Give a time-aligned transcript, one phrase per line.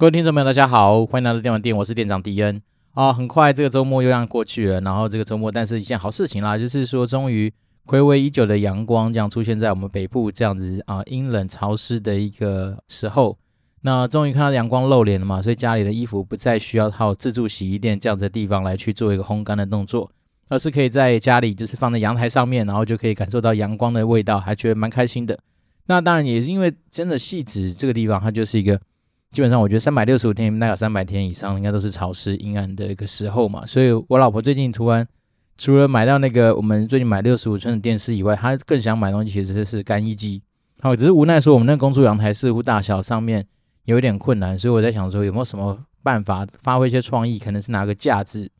[0.00, 2.62] 各位听众朋友，大家好，欢迎来到电玩店，我是店长迪恩
[2.94, 3.12] 啊。
[3.12, 7.52] 很快这个周末又要过去了，然后这个周末，但是一件好事情啦，就是说终于
[7.84, 13.36] 暌违已久的阳光这样出现在我们北部这样子啊阴冷潮湿的一个时候，
[13.82, 20.10] 那终于看到阳光露脸了嘛，所以家里的衣服不再需要靠自助洗衣店这样子的地方来去做一个烘干的动作，
[20.48, 25.38] 而是可以在家里就是放在阳台上面，然后就可以感受到阳光的味道，还觉得蛮开心的。
[25.88, 28.80] 那当然也是因为真的汐止这个地方，它就是一个。
[29.30, 33.64] 基本上，我觉得三百六十五天，大概三百天以上，应该都是潮湿阴暗的一个时候嘛。
[33.64, 35.06] 所以我老婆最近突然
[35.56, 40.42] 除了买到那个我们最近买六十五寸的电视以外，她更想买东西，其实是干衣机。
[40.80, 43.46] 好，只是无奈说我们那个公主阳台似乎大小上面
[43.84, 48.50] 有一点困难，所以我在想说有没有什么办法发挥一些创意，可能是拿个架子，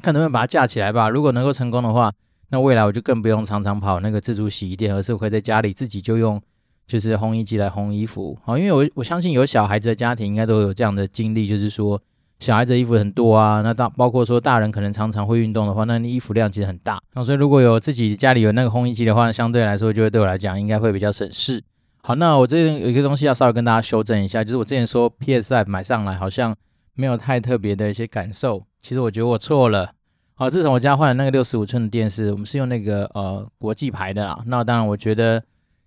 [0.00, 1.10] 看能不能把它架起来吧。
[1.10, 2.10] 如果能够成功的话，
[2.48, 6.40] 那未来我就更不用常常跑那个自助洗衣店，而是会在家里自己就用。
[6.86, 11.98] 就是烘衣机来烘衣服，好，因为我我相信有小孩子的家庭应该都有这样的经历，就是说
[12.38, 21.62] 小孩子衣服很多啊，那大包括说大人可能常常会运动的话，那你衣服量其实很大，那所以如果有自己家里有那个烘衣机的话，相对来说就会对我来讲应该会比较省事。
[22.02, 26.54] 好，那我这边有一个东西要稍微跟大家修正一下，就是我之前说 PS5 买上来好像
[26.94, 29.92] 没有太特别的一些感受，其实我觉得我错了。
[30.34, 35.42] 好，自从我家换了那个六十五寸的电视，我们是用那个呃国际牌的啊，那当然我觉得。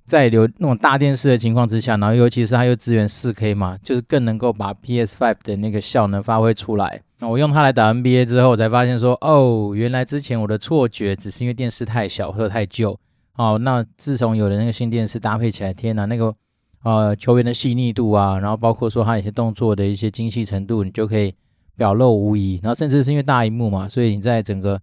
[0.06, 7.02] 在有那种大电视的情况之下，然后尤其是它又支援 4K 嘛，就是更能够把 PS5 的那个效能发挥出来。
[7.18, 12.96] 那我用它来打 NBA 之后，我才发现说，哦，原来之前我的错觉只是因为电视太小或者太旧。
[13.36, 16.36] 哦，那自从有了那个新电视搭配起来，天哪，那个
[16.84, 21.34] 呃球员的细腻度啊，然后包括说它有些动作的一些精细程度，你就可以
[21.76, 22.60] 表露无遗。
[22.62, 24.80] 然后甚至是因为大荧幕嘛，所以你在整个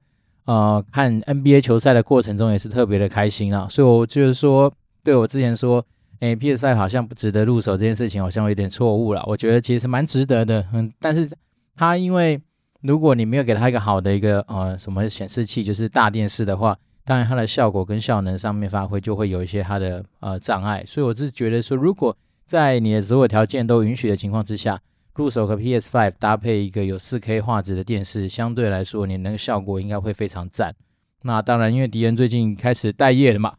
[0.46, 3.68] 呃看 NBA 球赛的过程中也是特别的开心啊。
[3.70, 4.72] 所以我就是说。
[5.04, 5.84] 对，我之前说，
[6.20, 9.22] 诶，PS5 好像不值得入手这件事情，好像有点错误了。
[9.26, 11.28] 我觉得其实蛮值得的，嗯，但是
[11.74, 12.40] 它因为
[12.82, 20.84] 如果你没有给它一个好的一个呃什么显示器，就是大电视的话，当然它的效果跟效能上面发挥就会有一些它的呃障碍。
[20.86, 24.80] 所以我是觉得说，如果在你的所有条件都允许的情况之下，
[25.14, 30.74] 入手个 PS5 搭配一个有 4K 画质的电视，相对来说你那个效果应该会非常赞。
[31.22, 33.54] 那当然，因为迪恩最近开始待业了嘛。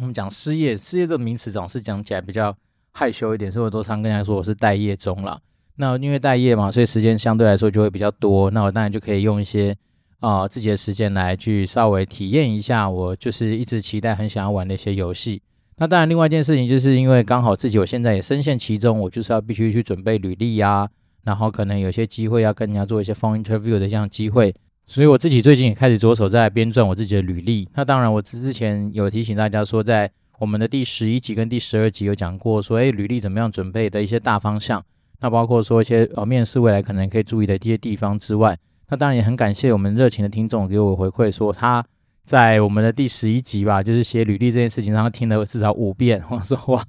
[0.00, 2.54] 我们讲失业，失业这个名词总是讲起来比较
[2.92, 5.40] 害羞一点，所以我都常跟人家说我是待业中了。
[5.76, 8.50] 那因为待业嘛，所以时间相对来说就会比较多。
[8.50, 9.74] 那我当然就可以用一些
[10.20, 15.42] 啊、自己的时间来去稍微体验一下我就是一直期待很想要玩的一些游戏。
[15.76, 20.88] 那当然，另外一件事情就是因为刚好自己我现在也深陷其中，我就是要必须去准备履历啊，
[21.24, 24.54] 然后可能有些机会要跟人家做一些 phone interview 的这样机会。
[24.86, 27.68] 所以我自己最近也开始着手在编撰我自己的履历。
[27.74, 34.84] 那当然，我之前有提醒大家说，在我们的第十一集跟第十二集有讲过，说，诶，履历怎么样准备的一些大方向。
[35.20, 38.56] 那包括说一些呃面试未来可能可以注意的一些地方之外，
[38.88, 41.84] 那当然也很感谢我们热情的听众给我回馈，说他
[42.22, 46.22] 在我们的第十一集吧，就是写履历这件事情上，他听了至少五遍。
[46.30, 46.84] 我说哇，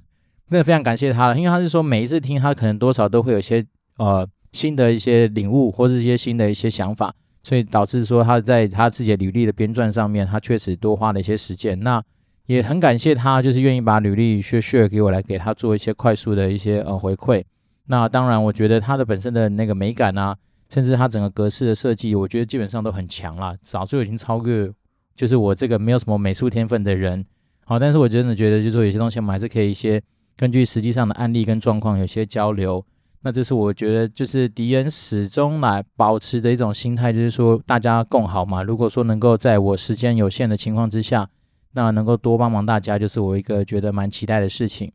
[0.48, 3.66] 真的非常感谢他了，因为他是说每一次听他可能多少都会有一些
[3.96, 7.12] 呃新的一些领悟，或是一些新的一些想法。
[7.48, 11.80] 所以导致说他在他自己履历的编撰上面，他确实多花了一些时间。
[11.80, 12.02] 那
[12.44, 17.42] 也很感谢他，就是愿意把履历 share share 给我来给他做一些快速的一些呃回馈。
[17.86, 20.36] 那当然，我觉得他的本身的那个美感啊，
[20.68, 24.70] 甚至他整个格式的设计，我觉得基本上都很强啦，早就已经超越
[25.16, 27.24] 就是我这个没有什么美术天分的人。
[27.64, 30.02] 好，但是我真的觉得，就是说有些东西我们还是可以一些
[30.36, 32.84] 根据实际上的案例跟状况有些交流。
[33.22, 38.62] 那这是我觉得，就是敌人始终来保持的一种心态，就是说大家共好嘛。
[38.62, 41.28] 如果说能够在我时间有限的情况之下，
[41.72, 44.92] 那能够多帮忙大家，就是我一个觉得蛮期待的事情。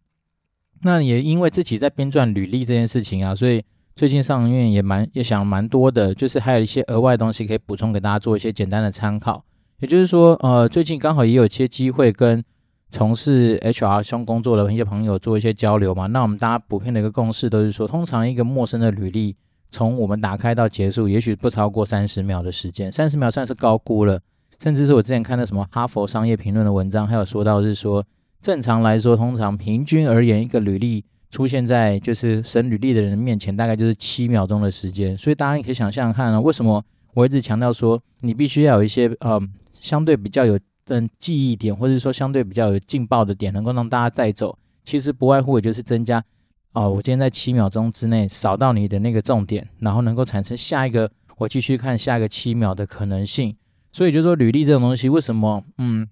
[0.84, 3.64] 那也因为自己在编撰履历这件事情啊，所以
[3.96, 9.44] 最近上院也蛮也想蛮多的，就是还有一些额外的东西可以补充给大家做一些简单的参考。
[9.80, 12.44] 也就是说，呃，最近刚好也有一些机会跟。
[12.94, 19.36] 从事 HR 相工作的一些朋友做一些交流嘛，那我们大家普遍的一个共识都是说，通常一个陌生的履历，
[19.72, 24.22] 从我们打开到结束，也许不超过三十秒的时间，三十秒算是高估了。
[24.62, 28.06] 甚至是我之前看的什么哈佛商业评论的文章，还有说到是说，
[28.44, 35.18] 正常来说，通常平均而言，一个履历出现在就是审履历的人面前，大概就是七秒钟的时间。
[35.18, 36.86] 所以大家也可以想象看啊，为什么
[37.16, 39.42] 我一直强调说，你必须要有一些呃
[39.82, 40.60] 相对比较有。
[40.86, 46.24] 等记忆点，或者说相对比较有劲爆的点，能够让大家带走，其实不外乎也就是增加
[46.74, 53.56] 哦，我今天在七秒钟之内扫到你的那个重点，然后能够产生下一个我继续看下一个七秒的可能性。
[53.92, 56.08] 所以就说履历这种东西，为什么嗯，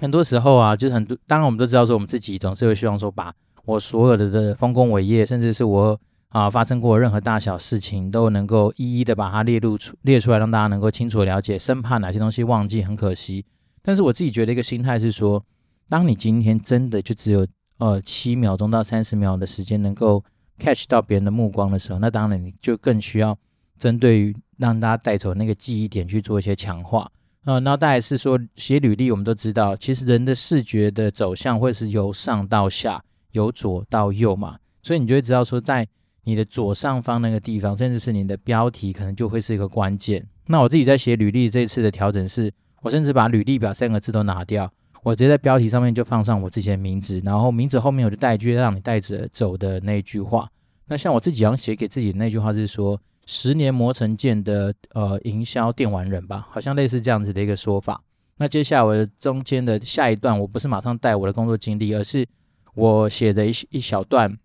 [0.00, 3.32] 很多时候啊，就是很多，当然我们都知道说，我们自己总是会希望说，把
[3.64, 13.44] 我所有的的丰功伟业，甚至是我啊发生过任何大小事情，都能够一一的把它列入出列出来，让大家能够清楚了解，生怕哪些东西忘记，很可惜。
[13.86, 15.44] 但是我自己觉得一个心态是说，
[15.90, 17.46] 当你今天真的就只有
[17.76, 20.24] 呃七秒钟到三十秒的时间能够
[20.58, 23.38] catch 到别人的目光的时候，那当然你就更需要
[23.78, 27.10] 针对于让大家带走那个记忆点去做一些强化。
[27.44, 35.86] 呃，那大概是说写履历，我们都知道，其实人的视觉的走向会是由上到下，由左到右嘛，所以你就会知道说，在
[36.22, 40.26] 你的左上方那个地方，甚至是你的标题，可能就会是一个关键。
[40.46, 42.50] 那我自己在写履历这次的调整是，
[42.84, 44.72] 我甚至把履历表三个字都拿掉，
[45.02, 50.48] 我直接在标题上面就放上我自己的名字，然后名字后面我就带一句让你带着走的那句话。
[50.86, 53.00] 那像我自己好像写给自己的那句话是说。
[53.26, 58.02] 十年磨成剑的呃营销电玩人吧，好像类似这样子的一个说法。
[58.36, 62.26] 那接下来我的中间的下一段，我不是马上带我的工作经历，而是
[62.74, 64.38] 我写的一一小段，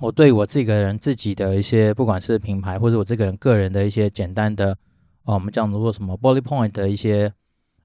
[0.00, 4.68] 我对我这个人自己的一些，不管是品牌或者我这个人个人的一些简单的，
[5.24, 7.30] 呃，我们叫做什么 bullet point 的一些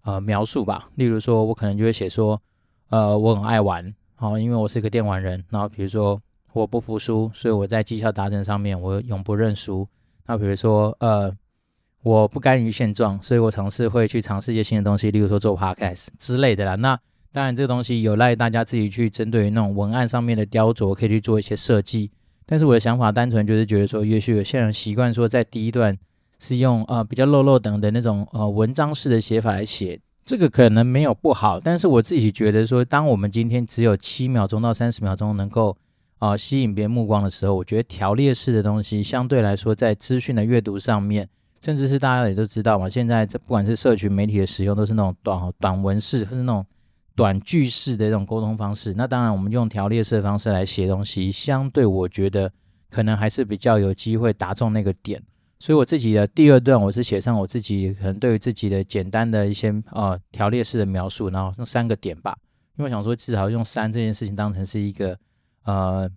[0.04, 0.90] 呃描述吧。
[0.96, 2.42] 例如说，我可能就会写说，
[2.90, 5.44] 呃，我很爱玩，好，因为我是一个电玩人。
[5.50, 6.22] 然后比如说，
[6.54, 9.88] 我不服输，所以我在绩效达成上面，我永不认输。
[10.26, 11.36] 那比如说，呃，
[12.04, 16.76] 我不甘于现状，所以我尝试会去尝试一些新的东西，例如说做 podcast 之类的啦。
[16.76, 16.98] 那
[17.32, 22.12] 当然，这个东西有赖大家自己去针对于那种文案上面的雕琢，可以去做一些设计。
[22.46, 25.98] 但是我的想法单纯就是觉得说，也许有些人习惯说，在第一段
[26.44, 31.58] 是用呃比较落落等的那种呃文章式的写法来写，这个可能没有不好。
[31.58, 35.78] 但是我自己觉得说，当我们今天只有七秒钟到三十秒钟能够
[36.20, 41.30] 啊、呃，吸引别人目光的时候，我觉得条列式的东西相对来说，在资讯的阅读上面，
[41.62, 46.66] 甚至是大家也都知道嘛，现在这不管是社群媒体的使用，都是那种短短文式或是那种
[47.16, 48.94] 短句式的这种沟通方式。
[48.98, 52.52] 那当然，我们用条列式的方式来写东西，相对我觉得
[52.90, 55.22] 可能还是比较有机会打中那个点。
[55.64, 62.36] 所以我自己的第二段，我是写上我自己可能对于自己的简单的一些呃条列式的描述，然后用三个点吧，
[62.76, 65.18] 因为我想说至少用三这件事情当成是一个。
[65.64, 66.10] 呃，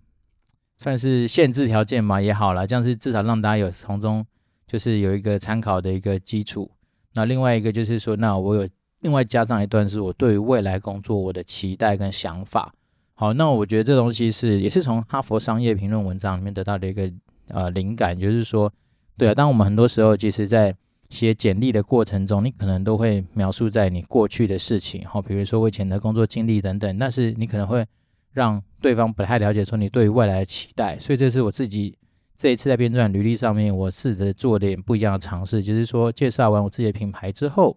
[0.77, 4.25] 算是限制条件嘛也好啦，这样是至少让大家有从中
[4.67, 6.69] 就是有一个参考的一个基础。
[7.13, 8.67] 那另外一个就是说，那我有
[8.99, 12.73] 另外加上一段是我对于未来工作我的期待跟想法。
[13.13, 17.09] 好，那我觉得这东西是也是从哈佛商业评论文章里面得到的一个
[17.47, 18.69] 呃灵感，就是说，
[19.17, 20.75] 对啊，当我们很多时候其实在
[21.09, 27.85] 写简历的过程中，你可能都会描述在你过去的事情，好，比如说我以前的工作经历等等，但是你可能会。
[28.33, 31.97] 让对方不太了解，说你对于未来的期待，所以这是我自己
[32.37, 37.75] 这一次在编撰履历上面，我试着做点不一样的尝试，就是说介绍完我自己的品牌之后，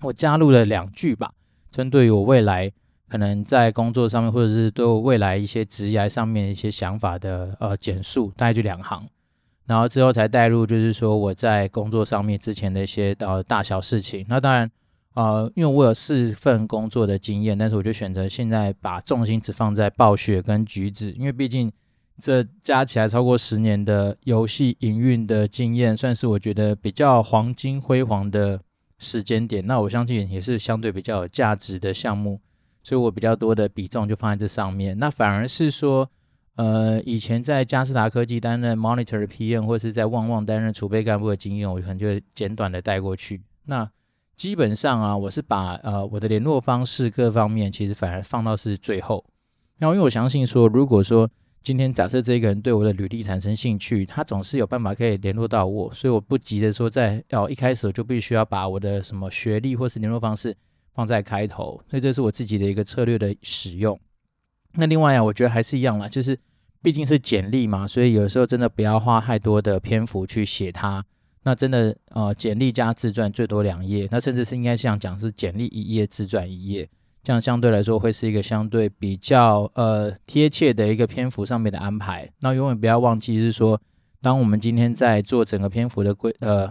[0.00, 1.32] 我加入了两句吧，
[1.70, 2.72] 针对于我未来
[3.08, 9.06] 可能在工作上面，或者是对未来一些职业上面一些想法的呃简述，大概就两行，
[9.68, 14.68] 然后之后才带入，就是说我在工作上面之前的一些呃大小事情，那当然。
[15.14, 21.72] 呃，因为我有四份工作的经验，但是我就选择现在把重心只放在暴雪跟橘子，因为毕竟
[22.22, 28.60] 这加起来超过十年的游戏营运的经验，算是我觉得比较黄金辉煌的
[29.00, 29.66] 时间点。
[29.66, 32.40] 那我相信也是相对比较有价值的项目，
[32.84, 34.96] 所以我比较多的比重就放在这上面。
[35.00, 36.08] 那反而是说，
[36.58, 43.40] 呃，以前在佳士达科技担任 Monitor 的 PM，或是在旺旺担任储备干部的经验，我可能就简短的带过去。
[43.66, 43.88] 那
[44.34, 49.24] 基本上啊，我是把呃我的联络方式各方面，其实反而放到是最后。
[49.78, 51.30] 然后因为我相信说，如果说
[51.62, 60.52] 今天假设这个人对我的履历产生兴趣，他总是有办法可以联络到我，所以我不急着说在要一开始我就必须要把我的什么学历或是联络方式
[60.92, 61.80] 放在开头。
[61.88, 63.96] 所以这是我自己的一个策略的使用。
[64.74, 66.38] 那另外啊，我觉得还是一样啦，就是
[66.82, 71.04] 毕竟是简历嘛，所以有时候真的不要花太多的篇幅去写它。
[71.44, 76.86] 那真的，呃，简历加自传最多两页，那甚至是应该像讲是简历一页，自传一页，
[77.22, 82.28] 这样相对来说会是一个相对比较呃贴切的一个篇幅上面的安排。
[82.40, 83.80] 那永远不要忘记是说，
[84.20, 86.70] 当我们今天在做整个篇幅的规呃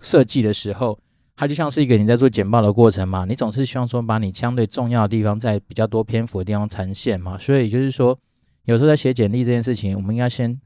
[0.00, 0.98] 设计的时候，
[1.38, 8.18] 它就像是一个你在做简报的过程嘛，你总是希望说把你相对重要的地方在比较多篇幅的地方呈现嘛，所以就是说，
[8.64, 10.60] 有时候在写简历这件事情，我们应该先。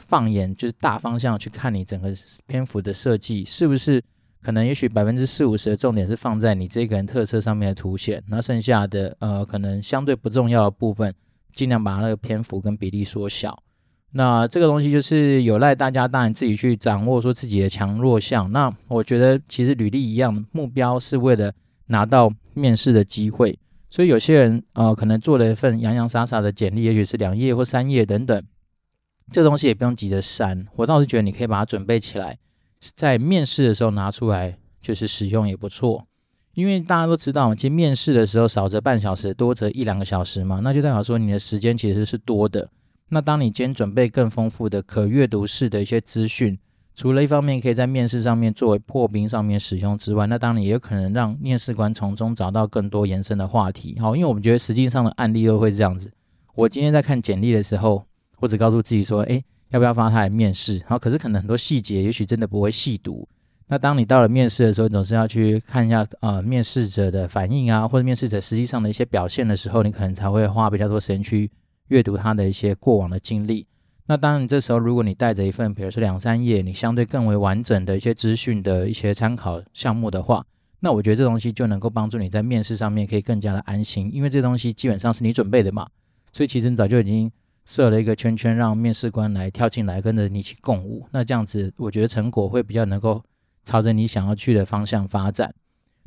[0.00, 2.14] 放眼就是大方向去看你整个
[2.46, 4.00] 篇幅的设计，是不是
[4.40, 11.12] 可能也许百分之四五十的重点是放在你这个人特色上面的凸显，那剩下的呃可能相对不重要的部分，
[11.52, 13.60] 尽量把那个篇幅跟比例缩小。
[14.12, 18.50] 那这个东西就是有赖大家当然自己去掌握说自己的强弱项。
[18.52, 21.52] 那我觉得其实履历一样，目标是为了
[21.86, 23.58] 拿到面试的机会，
[23.90, 28.42] 所以有些人呃可能做了一份洋洋洒洒的简历，也许是两页或三页等等。
[29.30, 30.66] 这东西也不用急着删。
[30.76, 32.38] 我倒是觉得你可以把它准备起来，
[32.80, 36.06] 在面试的时候拿出来就是使用也不错。
[36.54, 42.68] 因为大家都知道，其实面试的时候少则半小时，多则一两个小时嘛，那就代表说你的时间其实是多的。
[43.10, 46.58] 那当你今天准备更丰富的可阅读式的一些资讯，
[46.94, 53.96] 除了一方面可以在面试上面作为破冰上面使用之外，那当然也有可能让面试官从中找到更多延伸的话题。
[53.98, 56.10] 好，因为我们觉得实际上的案例都会这样子。
[56.54, 58.04] 我今天在看简历的时候，
[58.40, 60.82] 我只告诉自己说，诶，要不要发他来面试？
[60.86, 63.26] 好，可是可能很多细节，也许真的不会细读。
[63.68, 71.50] 那当你到了面试的时候，你总是要去看一下啊、呃，面试者的反应啊，或者面试者实际上的一些表现的时候，你可能才会花比较多时间去
[71.88, 73.66] 阅读他的一些过往的经历。
[74.06, 80.44] 那当然，这时候如果你带着一份，比如说两三页，你相对更为完整的一些资讯的一些参考项目的话，
[80.80, 85.86] 那我觉得这东西就能够帮助你在面试上面可以更加的安心，因为这东西基本上是你准备的嘛，
[86.32, 87.30] 所以其实你早就已经
[87.64, 91.06] 设了一个圈圈，让面试官来跳进来跟着你一起共舞。
[91.12, 93.22] 那这样子，我觉得成果会比较能够。
[93.64, 95.54] 朝着你想要去的方向发展，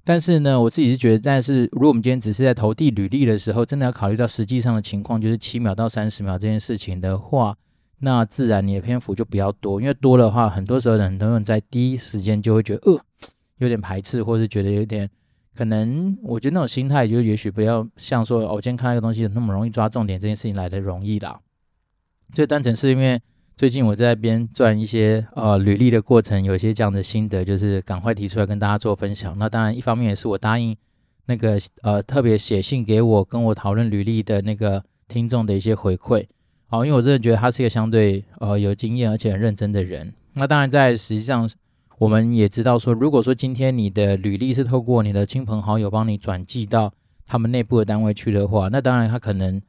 [0.04, 7.56] 但是呢，我自己是觉得，但是如果我们今天只是在投递履历的时候，真的要考虑到实际上的情况，就是七秒到三十秒这件事情的话，
[8.00, 13.00] 那自然你的篇幅就比较多，因为多的话，很多时候很多人在第一时间就会觉得，呃，
[13.58, 15.08] 有点排斥，或是觉得有点
[15.56, 21.40] 可能，我觉得那种心态就也许不要像说，哦，我今天看到一个东西那么容易抓重点这件事情来的容易啦，
[22.34, 23.22] 就单纯是因为。
[23.58, 29.38] 最近我在边转一些呃履历的过程，有一些这样的心得，就是赶快提出来跟大家做分享。
[29.38, 30.76] 那当然，一方面也是我答应
[31.28, 36.26] 那个呃特别写信给我跟我讨论履历的那个听众的一些回馈。
[36.66, 40.12] 好，因为我真的觉得他是一个相对呃有经验而且很认真的人。
[40.34, 41.48] 那当然，在实际上
[42.00, 46.92] 我们也知道说，如果说今天你的履历是透过你的亲朋好友帮你转寄到
[47.28, 49.62] 他们内部的单位去的话，那当然他可能。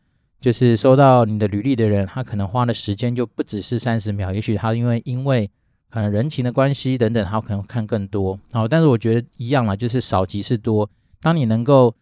[0.43, 5.49] 就是收到你的履历的人，他可能花的时间就不只是三十秒，也许他因为因为
[5.89, 8.37] 可能人情的关系等等，他可能看更多。
[8.51, 10.91] 好，但是我觉得一样嘛，就是少即是多。
[11.21, 11.95] 当你能够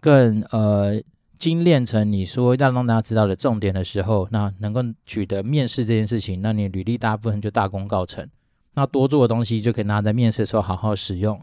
[0.00, 1.00] 更呃
[1.38, 8.28] 精炼成你说要让大家知道的重点的时候，那能够取得面试这件事情，那你履历大部分就大功告成。
[8.74, 11.40] 那多做的东西就可以拿在面试的时候好好使用。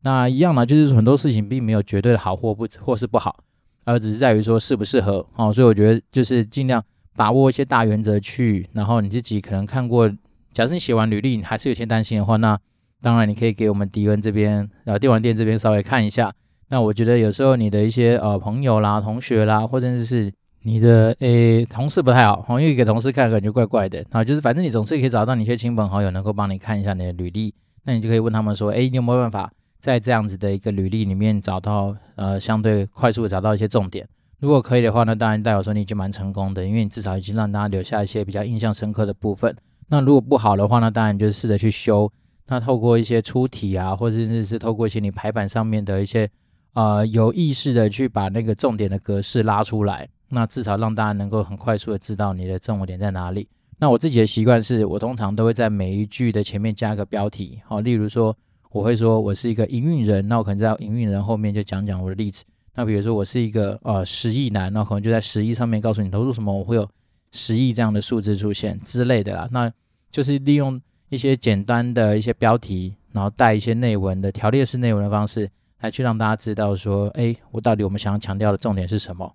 [0.00, 3.44] 那一样嘛，就是很多事情并没有绝对的好或不或是不好。
[3.84, 6.82] 而只是在于说适不适合哦，所以我觉得就是尽量
[7.16, 10.08] 把握一些大原则去，然后你自己可能看过，
[10.52, 12.58] 假设你写完履历你还是有些担心的话，那
[13.00, 16.32] 当然你可以给我们迪恩这边呃电玩店这边稍微看一下。
[16.68, 27.52] 那我觉得有时候你的一些呃朋友啦、同学啦，或者是你的诶同事不太好，因为给同事看感觉怪怪的啊，就是反正你总是可以找到你一些亲朋好友能够帮你看一下你的履历，
[27.84, 29.52] 那你就可以问他们说，诶，你有没有办法？
[29.82, 34.08] 在这样子的一个履历里面找到呃相对快速找到一些重点，
[34.38, 39.54] 如果可以的话呢，当然代表说你已经蛮成功的，因为你至少已经让大家留下一些比较印象深刻的部分。
[39.88, 42.08] 那如果不好的话呢，当然就试着去修。
[42.46, 46.30] 那透过一些出题啊，或者是是透过一些你排版上面的一些
[46.74, 53.48] 呃有意识的去把那个重点的格式拉出来，那至少让大家能够很快速的知道你的重点在哪里。
[53.78, 58.36] 那我自己的习惯是我通常都会在每一句的前面加个标题，好，例如说。
[58.72, 62.42] 我会说，我是一个营运人，那我可能在营运人后面就讲讲我的例子。
[62.74, 66.88] 那比如说，我是一个呃十亿男，那可能就在十亿上面告诉你投入什么，我会有
[67.32, 69.46] 十亿这样的数字出现之类的啦。
[69.52, 69.70] 那
[70.10, 75.50] 就是利用一些简单的一些标题，然后带一些内文的条列式内文的方式，
[75.80, 79.34] 来去让大家知道说，哎，我到底我们想要强调的重点是什么。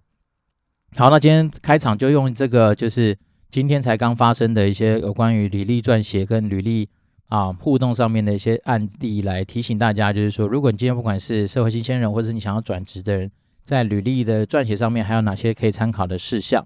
[0.96, 3.16] 好，那今天开场就用这个，就是
[3.52, 6.90] 今天才刚发生的一些有关于履历撰写跟履历。
[7.28, 13.30] 啊，互动上面的一些案例来提醒大家，就是说，如果你今天不管是社会新鲜人，或者是你想要转职的人，
[13.66, 16.66] 在履历的撰写上面，还有哪些可以参考的事项？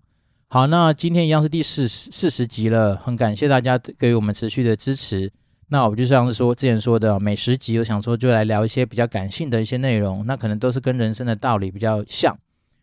[0.49, 5.31] 好，那今天一样是第四十四十集了，很感谢大家给予我们持续的支持。
[5.69, 12.37] 那我就像是说之前说的，每十集我想说就来聊一些比较感性的一些内容，那可能都是跟人生的道理比较像。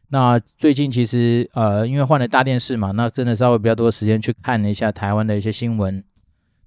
[0.09, 6.03] 那最近其实呃，因为换了大电视嘛，那真的稍微比较多时间去看了一下台湾的一些新闻。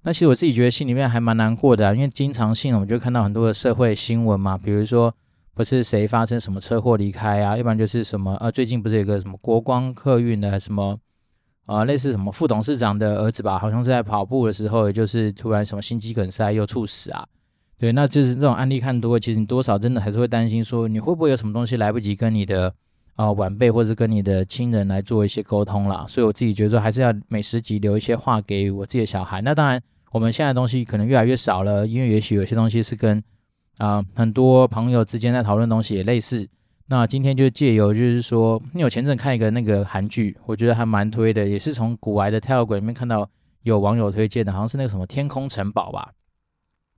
[0.04, 5.14] 那其实我自己觉得心里面还蛮难过的啊，因为经常性我们就看到很多的社会新闻嘛，比如说
[5.54, 10.98] 不是谁发生什么车祸离开啊，要不然就是什么呃，最近不是有个什么国光客运的什么
[11.66, 17.24] 啊，类似什么副董事长的儿子吧，好像是在跑步的时候，也就是突然什么心肌梗塞又猝死啊。
[17.78, 22.74] 对，那就是这种案例看多，其实你多少真的还是会担心说，你会不会有什么东西来不及跟你的
[23.14, 26.04] 啊晚辈或者跟你的亲人来做一些沟通啦。
[26.08, 29.40] 所以我自己觉得说，还是要每十集留一些话给我自己的小孩。
[29.40, 29.80] 那当然。
[30.12, 33.22] 我们现在的东西可能越来越少了，因为也许有些东西是跟
[33.78, 36.46] 啊、很多朋友之间在讨论东西也类似。
[36.86, 43.28] 那今天就借由就是说，因为我前阵看一个那个韩剧，我觉得还蛮推的，也是从股癌的 Tell 鬼里面看到
[43.62, 46.12] 有网友推荐的，好像是那个什么《天空城堡》吧。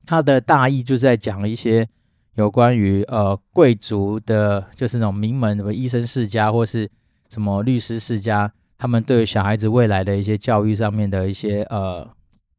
[0.04, 1.88] 它的大意就是在讲一些
[2.34, 6.90] 有关于呃贵族的，就是那种名门什么医生世家或是
[7.30, 12.06] 什么律师世家，他们对小孩子未来的一些教育上面的一些呃，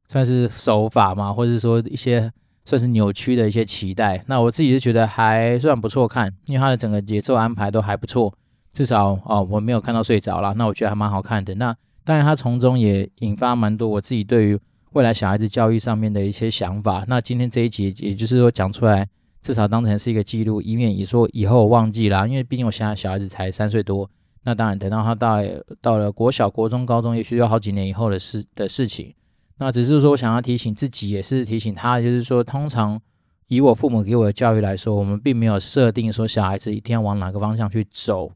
[0.08, 2.32] 算是手法嘛，或者是说一些
[2.66, 4.24] 算是扭曲的一些期待。
[4.28, 8.34] 那我自己是觉得还算不错看，因为它的整个节奏安排都还不错，
[8.74, 10.54] 至少哦我没有看到睡着啦。
[10.54, 11.56] 那我觉得还蛮好看的。
[11.56, 14.60] 那当然它从中也引发蛮多我自己对于。
[14.94, 19.06] 未来小孩子教育上面的一些想法，那今天这一集也就是说讲出来，
[19.42, 22.26] 至少当成是一个记录，以免也说以后忘记啦。
[22.26, 24.10] 因为毕竟我现在小孩子才三岁多，
[24.46, 25.42] 那当然等到他到
[25.82, 29.14] 到了国小、国中、高中，也许要好几年以后的事的事情。
[29.58, 33.00] 那只是说想要提醒自己，也是提醒他，就是说，通常
[33.48, 38.32] 以我父母给我的教育来说，我们并没有设定说小孩子一定要往哪个方向去走。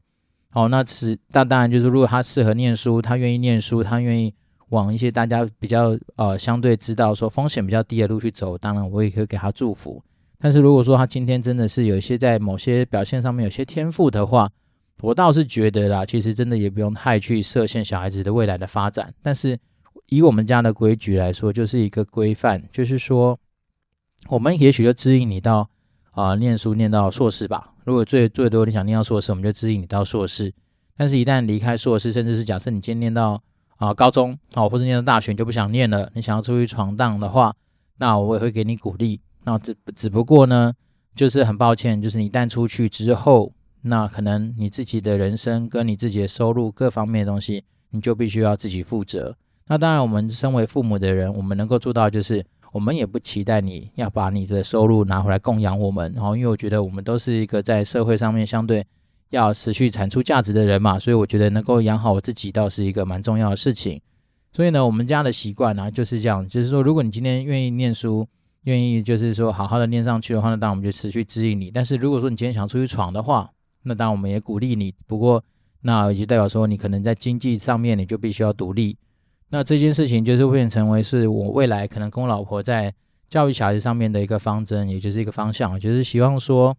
[0.50, 4.34] 好，那此那当然就是如果他适合念书，他愿意念书，他愿意。
[4.70, 10.00] 往一些大家比较呃相对知道说风险比较低的路去走，当然我也可以给他祝福。
[10.38, 14.48] 但是如果说他今天真的是有一些在某些表现上面有些天赋的话，
[15.00, 19.12] 我倒是觉得啦，其实真的也不用太去设限小孩子的未来的发展。
[19.20, 19.58] 但是
[20.10, 23.38] 以我们家的规矩来说，就是一个规范，就是说
[24.28, 25.70] 我们也许就指引你到
[26.12, 27.72] 啊、念书念到硕士吧。
[27.84, 30.52] 如果最最多你想念到硕士，我们就指引你到硕士。
[30.96, 33.42] 但是，一旦离开硕士，甚至是假设你今天念到
[33.76, 37.54] 啊，高中啊，或者念到大学你就不想念了，你想要出去闯荡的话，
[37.98, 39.20] 那我也会给你鼓励。
[39.44, 40.74] 那只只不过呢，
[41.14, 43.52] 就是很抱歉，就是你一旦出去之后，
[43.82, 49.36] 那可能你自己的人生跟你自己的收入各方面的东西，你就必须要自己负责。
[49.70, 56.12] 那当然，我们身为父母的人，我们能够做到就是，我们也不期待你要把你的收入拿回来供养我们。
[56.12, 58.84] 然后，因为我觉得我们都是一个在社会上面相对。
[59.30, 64.00] 要持续产出价值的人嘛，所以我觉得能够养好我自己倒是一个蛮重要的事情。
[64.52, 68.26] 所以呢，我们家的习惯呢就是这样，就是说，如果你今天愿意念书，
[68.64, 71.70] 愿意就是说好好的念上去的话，那当然我们就持续指引你。
[71.70, 73.48] 但是如果说你今天想出去闯的话，
[73.84, 74.92] 那当然我们也鼓励你。
[75.06, 75.44] 不过，
[75.82, 78.96] 那也就代表说你可能在经济上面你就必须要独立。
[79.50, 82.94] 那这件事情就是会成为是我未来可能跟我老婆在
[83.28, 86.76] 教育小孩子上面的一个方针，也就是一个方向，就是希望说。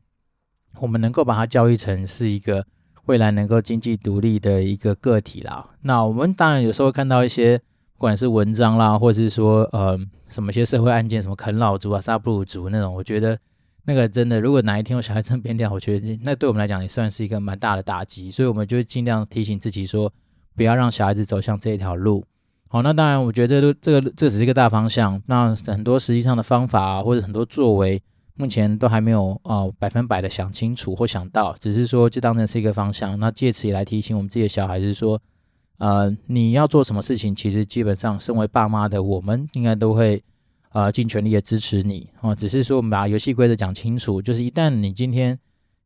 [0.80, 2.66] 我们能够把他教育成是一个
[3.06, 5.70] 未来能够经济独立的一个个体啦。
[5.82, 7.64] 那我们当然有时候看到一些，不
[7.98, 13.38] 管是文章啦，或者是说呃什么些社会案件，什么啃老族啊、杀哺乳族那种，我觉得
[13.84, 18.32] 那个真的，如果哪一天我小孩真变掉，我觉得那对我们来讲也算是一个蛮大的打击。
[18.32, 20.10] 所以我们就尽量提醒自己说，
[20.56, 22.24] 不要让小孩子走向这一条路。
[22.72, 28.02] 好，那当然我觉得这个这个这只是一个大方向，那很多实际上的方法啊，或者很多作为。
[28.36, 33.20] 目前都还没有哦百分百的想清楚或想到，只是说就当成是一个方向。
[33.20, 35.22] 那借此也来提醒我们自己的小孩子说，
[35.78, 40.24] 呃，你要做什么事情，其实基本上身为爸妈的我们应该都会
[40.72, 42.34] 呃尽全力的支持你哦。
[42.34, 45.38] 只是说我们把游戏规则讲清楚，就是一旦你今天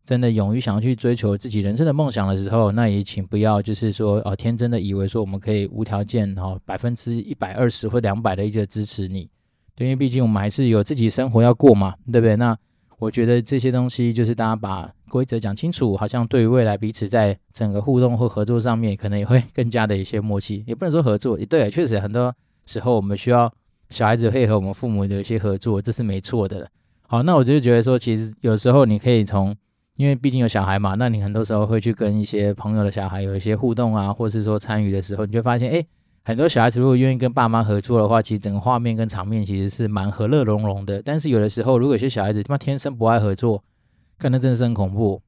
[0.06, 9.30] 真的勇于想要去追求自己人生的梦想的时候，那也请不要就是说哦天真的以为说我们可以无条件哦百分之一百二十或两百的一个支持你。
[9.76, 12.36] 对，因为毕竟我们还是有自己生活要过嘛，对不对？
[12.36, 12.58] 那
[12.98, 20.64] 我觉得这些东西就是大家把规则讲清楚，好像对于未来彼此在整个互动或合作上面，可能也会更加的一些默契。
[20.66, 22.34] 也不能说合作，也对，确实很多
[22.66, 23.52] 时候我们需要
[23.90, 26.70] 小孩子配合我们父母的一些合作，这是没错的。
[27.08, 29.54] 好，那我就觉得说，其实有时候你可以从，
[29.96, 35.86] 因为毕竟有小孩嘛，那你很多时候会去跟一些朋友的小孩有一些互动啊，或是说参与的时候，你就发现，哎。
[36.28, 41.00] 很多小孩子如果愿意跟爸妈合作的话，其实整个画面跟场面其实是蛮和乐融融的。
[41.00, 43.64] 但是有的时候，如果有些小孩子他妈天生不爱合作，
[44.18, 45.22] 可能真的是很恐怖。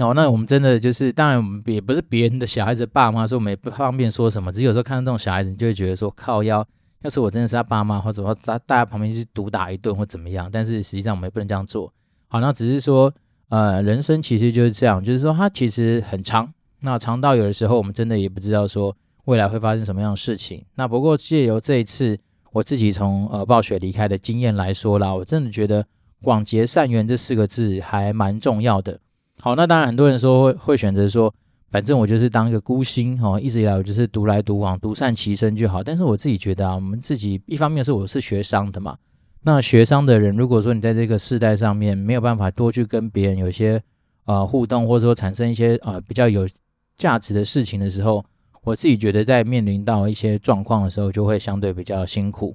[0.00, 4.50] 哦，那我们真的就是，当然我们也不是别人的小孩子爸妈，所以我们也不方便说什么。
[4.50, 6.66] 只是有时候看到这种小孩子，你就会觉得说靠腰，
[7.02, 10.48] 要是我真的是他爸妈，或者说在大家旁边去毒打一顿或怎么样。
[10.50, 11.92] 但是实际上我们也不能这样做。
[12.26, 13.14] 好，那只是说，
[13.50, 18.96] 呃，人生其实就是这样，就是说它其实很长，那长到有的时候我们真的也不知道说。
[19.26, 20.64] 未来会发生什么样的事情？
[20.74, 22.18] 那不过借由这一次
[22.52, 25.84] 我自己从呃暴雪离开的经验来说啦，我真的觉得
[26.22, 28.98] 广结善缘这四个字还蛮重要的。
[29.40, 31.32] 好，那当然很多人说会会选择说，
[31.70, 35.84] 反正我就是当一个孤星哦，一直以来我就是独来独往，独善其身就好。
[35.84, 38.96] 但是我自己觉得啊，我们自己一方面是我是学商的嘛，
[39.42, 43.82] 那学商的人，如果说你在这个世代上面没有办法多去跟别人有一些
[44.24, 46.48] 呃互动，或者说产生一些呃比较有
[46.96, 48.24] 价值的事情的时候。
[48.62, 52.54] 我自己觉得，在面临到一些状况的时候，就会相对比较辛苦。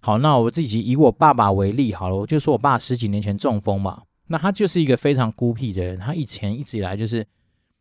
[0.00, 7.26] 好，那我自己以我爸爸为例好了，我就说我爸十几年前中风嘛，那他就是一个非常孤僻的人，他以前一直以来就是，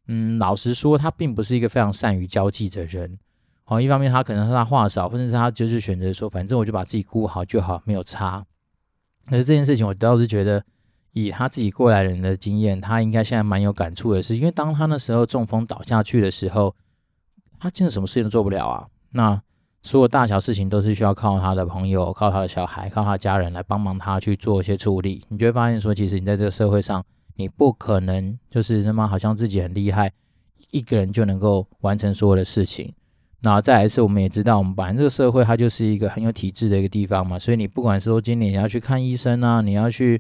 [0.08, 3.20] 嗯，老实说，他并不是一个非常善于交际的人。
[3.65, 8.45] 哦，一方面他可能是他话少，或者是他就是选择说，反正我就把自己顾好就好，没有差。
[9.28, 10.63] 可是这件事情，我倒是觉得，
[11.13, 16.75] 以他自己过来人的经验，他应该现在蛮有感触的是，因为当他那时候中风倒下去的时候，
[17.60, 18.88] 他真的什么事情都做不了啊。
[19.12, 19.41] 那
[19.82, 25.25] 所有大小事情都是需要靠他的朋友、靠他的小孩、靠他家人来帮忙他去做一些处理。
[25.30, 27.04] 你就会发现说，其实你在这个社会上，
[27.36, 30.12] 你不可能就是那么好像自己很厉害，
[30.69, 32.93] 一个人就能够完成所有的事情。
[33.45, 40.19] 然后再来是，我们也知道，我们本来这个社会它就是一个很有体制的一个地方嘛，所以你不管是说今年你要去看医生啊，你要去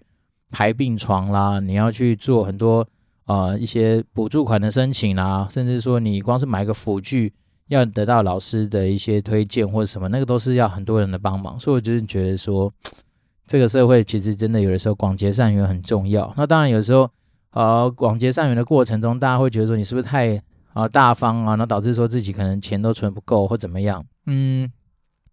[0.51, 2.87] 排病床啦，你要去做很多
[3.25, 7.33] 呃一些补助款的申请啦，甚至说你光是买个辅具
[7.69, 11.59] 要得到老师的一些推荐或者什么，那个都是要很多人的帮忙。
[11.59, 12.71] 所以我就是觉得说，
[13.47, 16.31] 这个社会其实真的有的时候广结善缘很重要。
[16.37, 17.09] 那当然有时候
[17.51, 20.39] 呃广结善缘的过程中，大家会觉得说你是不是太
[20.75, 24.05] 啊，大方啊，那导致说自己可能钱都存不够或怎么样？
[24.25, 24.69] 嗯，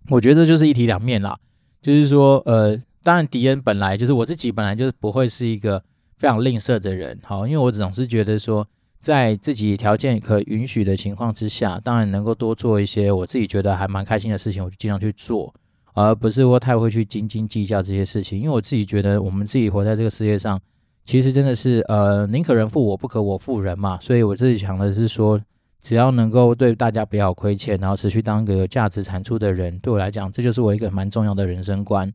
[0.09, 1.37] 我觉得这就是一体两面啦。
[1.81, 5.83] 就是说，呃，当然迪恩本来就是我自己本来就是不会是一个
[6.17, 8.65] 非常吝啬的人，好，因为我总是觉得说，
[9.01, 15.53] 在自己条件可允许的情况之下，当然能够多做一些我自己觉得还蛮开心的事情，我就尽量去做，
[15.95, 18.39] 而不是说太会去斤斤计较这些事情。
[18.39, 20.61] 因为我自己觉得，我们自己活在这个世界上。
[21.05, 23.99] 其实真的是，呃，宁可人负我，不可我负人嘛。
[24.01, 25.41] 所以我自己想的是说，
[25.83, 32.13] 只要能够对大家不要亏欠，然后持续当一个有价值产出的人，对我来讲，这就是我一个蛮重要的人生观。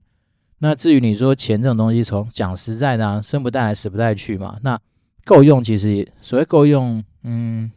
[0.60, 4.58] 那至于你说钱这种东西，从讲实在的啊，生不带来，死不带去嘛。
[4.63, 4.80] 那
[5.26, 7.69] 够用，其实所谓够用，嗯，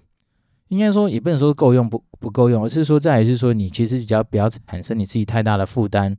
[0.68, 6.16] 应该说也不能说够用不不够用，而是说再也是说，你其实只要不要产生你自己太大的负担。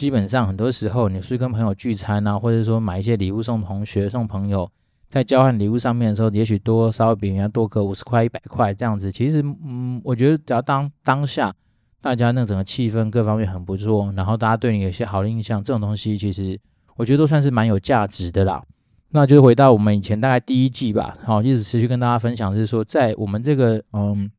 [0.00, 4.66] 基本上很多时候，你是跟朋友聚餐啊，或者说买一些礼物送同学、送朋友，
[5.10, 9.12] 在交换礼物上面的时候，也许多稍微比人家多个五十块、一百块这样子。
[9.12, 11.54] 其实，嗯，我觉得只要当当下
[12.00, 16.58] 大家那整个气氛各方面很不错，然后大家对你有些好的印象，这种东西其实
[16.96, 18.64] 我觉得都算是蛮有价值的啦。
[19.10, 24.30] 那就回到我们以前大概第一季吧，好，一直持续跟大家分享，是说在我们这个嗯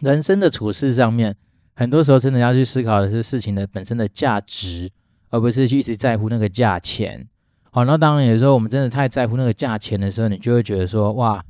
[0.00, 1.36] 人生的处事上面。
[1.74, 4.90] 很多时候，真的要去思考的是事情的本身的价值，
[5.30, 7.26] 而不是去一直在乎那个价钱。
[7.70, 11.42] 好，那当然有时候我们真的太在乎那个价钱的时候，你就会觉得说，哇，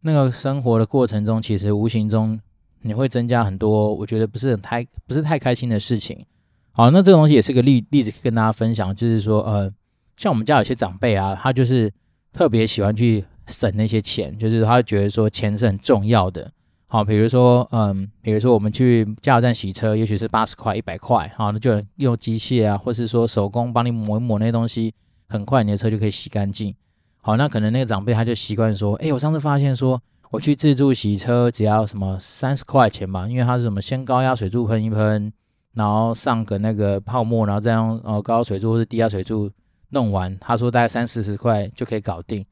[0.00, 2.40] 那个生活的过程中，其实无形中
[2.80, 6.24] 你会增加很多，我觉得不是很太不是太开心的事情。
[6.72, 9.70] 好，那这个东西也是个例例子，跟大家分享，就是说，呃，
[10.16, 11.92] 像我们家有些长辈啊，他就是
[12.32, 16.50] 特别喜欢去省那些钱，就是他觉得说钱是很重要的。
[16.92, 24.92] 好，比如说，嗯，比如说我们去加油站洗车，也许是八十块、一百块，好，那就用机械啊，或是说手工帮你抹一抹那些东西，
[25.26, 26.74] 很快你的车就可以洗干净。
[27.22, 29.98] 好，那可能那个长辈他就习惯说，哎，我上次发现说，
[30.30, 35.32] 我去自助洗车只要什么三十块钱吧，因为他是什么先高压水柱喷一喷，
[35.72, 39.50] 然后上个那个泡沫，然后再用呃高压水柱或者低压水柱
[39.88, 42.44] 弄完，他说大概三四十块就可以搞定。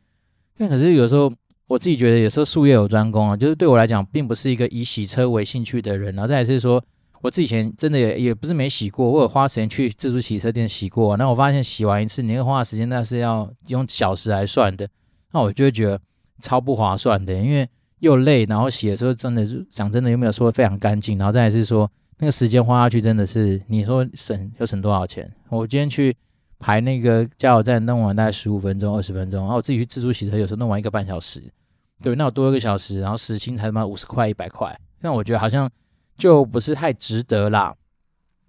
[0.56, 1.30] 但可是有时候。
[1.70, 6.12] 我自己觉得有时候术业有专攻啊，就是对我来讲，并不是一个以洗车为兴趣的人。
[6.16, 6.82] 然后再来是说，
[7.22, 11.16] 我自己以前真的也也不是没洗过，我有花时间去自助洗车店洗过。
[11.16, 14.88] 那我发现洗完一次，你那个花的时间那是要用小时来算的，
[15.30, 16.00] 那我就会觉得
[16.40, 17.68] 超不划算的，因为
[18.00, 21.16] 又累，然后洗的时候真的是讲真的又没有说非常干净。
[21.18, 25.32] 然后再来是说，那个时间花下去真的是，你说省又省多少钱？
[25.50, 26.16] 我今天去
[26.58, 31.40] 排那个加油站弄完大概十五分钟、二十分钟，然后我自己去自助洗车，有时候弄完一个半小时。
[32.02, 35.70] 对，那我多一个小时，然后时薪才他妈五十块、一百块，那我觉得好像
[36.16, 37.74] 就不是太值得啦。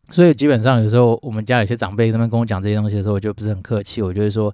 [0.09, 4.53] 所以基本上有时候我们家有些长辈他们跟我讲这些东西的时候，我就不是很客气，我就会说，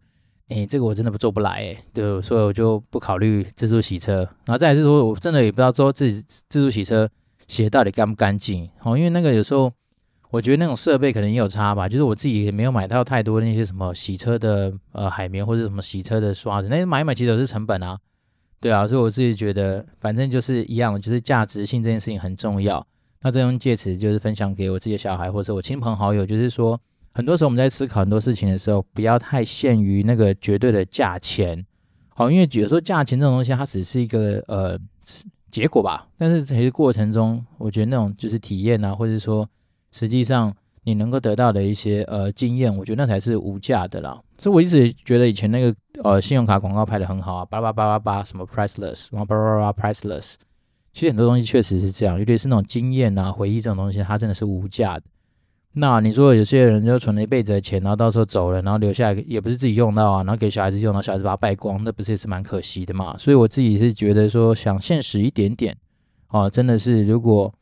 [0.49, 4.17] 哎，这个我真的不做不来，哎，对，所以我就不考虑自助洗车。
[4.45, 7.09] 然后再来是说，我真的也不知道说自己自助洗车
[7.47, 9.71] 洗的到底干不干净，哦，因为那个有时候
[10.29, 17.97] 我觉得那种设备可能也有差吧，就是我自己也没有买到太多那些什么洗车的呃海绵或者什么洗车的刷子，那买一买其实都是成本啊。
[18.59, 22.85] 对啊，所以我自己觉得，反正就是一样，就是价值性这件事情很重要。
[23.21, 26.79] 那这种借此就是分享给我自己的小孩，或者我亲朋好友，就是说，
[27.13, 31.65] 很多时候我们在思考很多事情的时候，不要太限于那个绝对的价钱。
[32.09, 34.79] 好，因为有时候价钱这种东西，它只是一个呃
[35.51, 36.07] 结果吧。
[36.17, 39.47] 但是其实过程中，我觉得那种就是体验啊，或者说
[39.91, 40.55] 实际上。
[40.83, 44.21] 你能够得到的一些呃经验，我觉得那才是无价的啦。
[44.39, 50.35] 所以我一直觉得以前那个呃信用卡广告拍的很好啊，八八八八八什么 priceless，然后八八八 priceless。
[50.93, 55.03] 其实很多东西确实是这样，尤其是那种经验啊、回忆这种东西，它真的是无价的。
[55.73, 63.17] 那你说有些人就存了一辈子的钱，然后到时候走了，然后留下来也不是自己用到啊，然后给小孩子用到，小孩子把它败光，那不是也是蛮可惜的嘛？
[63.17, 65.77] 所以我自己是觉得说想现实一点点
[66.27, 67.53] 啊，真的是如果。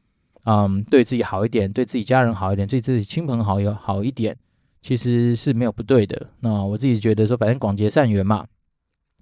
[0.47, 4.38] 嗯，对自己好一点，对自己家人好一点，对自己亲朋好友好一点，
[4.86, 6.30] 其实是没有不对的。
[6.41, 8.45] 那我自己觉得说，反正广结善缘嘛。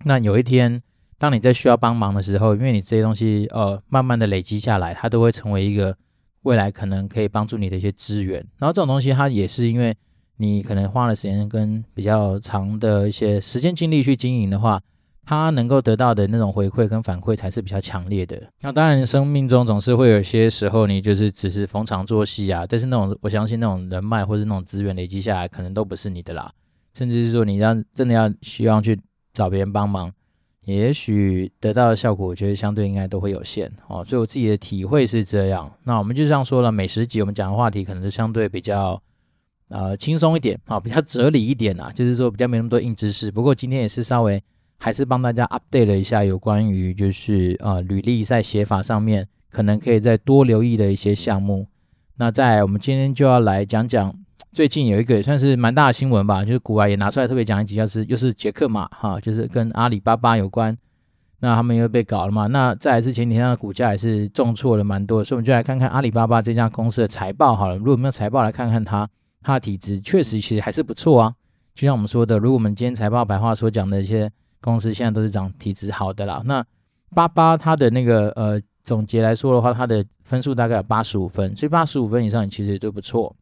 [0.04, 0.84] 那有一天，
[1.18, 5.96] 当你在需要帮忙的时候，因为你这些东西呃，慢慢的累积下来，它都会成为一个
[6.42, 8.46] 未来可能可以帮助你的一些资源。
[8.58, 9.96] 然后这种东西，它也是因为
[10.36, 14.82] 你可能花了时间跟比较长的一些时间精力去经营的话。
[15.26, 18.42] 他能够得到的那种回馈跟反馈才是比较强烈的。
[18.60, 22.66] 那当然，生命中总是会有些时候，你就是只是逢场作戏啊。
[22.68, 26.52] 但是那种，我相信那种人脉或是那种资源累积下来，可能都不是你的啦。
[26.94, 29.00] 甚至是说，你要真的要希望去
[29.34, 30.12] 找别人帮忙，
[30.66, 34.04] 也许得到的效果，我觉得相对应该都会有限哦。
[34.04, 35.72] 所以我自己的体会是这样。
[35.84, 39.02] 那我们就这样说了，美食集我们讲的话题可能是相对比较
[39.70, 43.32] 呃轻松一点啊，比较哲理一点啊，就是说比较没那么多硬知识。
[43.32, 44.44] 不过今天也是稍微。
[44.84, 51.66] 还是帮大家 update 了一下有关于就是呃履历在写法上面可能可以再多留意的一些项目。
[52.18, 54.14] 那在我们今天就要来讲讲
[54.52, 60.78] 最近有一个也算是蛮大的新闻吧，就是股癌也拿出来特别讲一集，就是又是杰克马哈，就是跟阿里巴巴有关。
[61.40, 62.48] 那他们又被搞了嘛？
[62.48, 67.78] 那再来是前几天的股价也是重挫了蛮多，所以我们就来看看阿里巴巴这家公司的财报好了。
[67.78, 69.08] 如果没有财报来看看它，
[69.42, 71.34] 它的体质确实其实还是不错啊。
[71.74, 74.30] 就像我们说的，如果我们今天财报白话所讲的一些。
[74.64, 76.42] 公司现在都是涨体质好的啦。
[76.46, 76.66] 那
[77.14, 83.36] 八八它的那个呃总结来说的话，它的分数大概有八十五分，所以八十五分以上其实也都不错。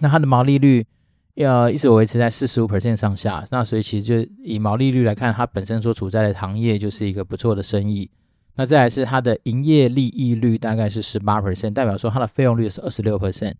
[0.00, 0.86] 那它的毛利率
[1.34, 8.10] 要一直维持在四十五 percent 上下，那所以其实就以毛利率来看，它本身所处在的行业就是一个不错的生意。
[8.54, 13.54] 那再来是它的营业利益率大概是十八 percent，代表说它的费用率是二十六 percent，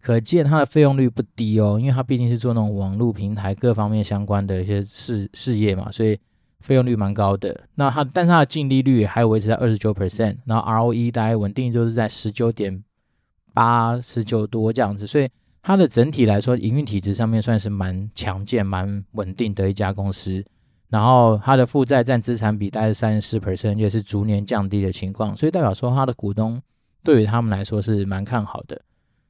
[0.00, 6.18] 可见它的费用率不低哦，因为它毕竟是做那种网络平台各方面相关的一些事事业嘛，所以。
[6.60, 12.82] 费用率蛮高的，那它但是它的净利率还维持在二十九 percent，然后 ROE 大概稳定就是在十九点
[13.54, 15.28] 八、十九多这样子，所以
[15.62, 20.44] 它的整体来说营运体质上面算是蛮强健、蛮稳定的一家公司。
[20.88, 26.60] 然后它的负债占资产比大概是三十四 percent，也是逐年降低的情况，所以代表说它的股东
[27.04, 28.80] 对于他们来说是蛮看好的。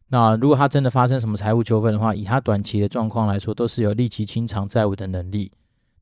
[0.09, 5.53] 那如果它真的发生什么财务纠纷的话，以它短期的状况来说，都是有立即清偿债务的能力。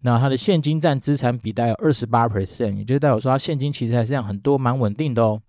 [0.02, 5.40] 那它的现金占资产比大概二十八 percent，也就代表说它现金其实还是这样很多，蛮稳定的哦。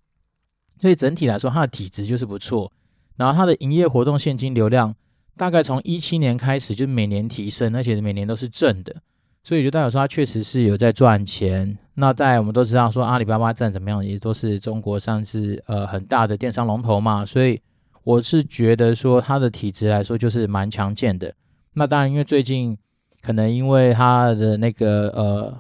[0.80, 2.72] 所以整体来说，它的体质就是不错。
[3.18, 4.96] 然后它的营业活动现金流量
[5.36, 8.96] 大概从一七年开始就每年提升，而且每年都是正的，
[9.44, 11.78] 所以就代表说它确实是有在赚钱。
[11.96, 17.60] 那在我们都知道说阿里巴巴占怎么样，也都是中国上是呃很大的电商龙头嘛，所以
[18.04, 21.34] 我是觉得说它的体质来说就是蛮强健的。
[21.74, 22.78] 那当然，因为最近。
[23.22, 25.54] 可能因为他的那个呃